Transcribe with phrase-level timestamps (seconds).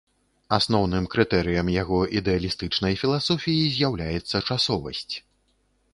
[0.57, 5.11] Асноўным крытэрыем яго ідэалістычнай філасофіі з'яўляецца часовасць.